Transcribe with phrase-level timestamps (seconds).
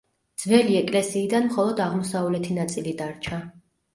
[0.43, 3.43] ძველი ეკლესიიდან მხოლოდ აღმოსავლეთი ნაწილი დარჩა.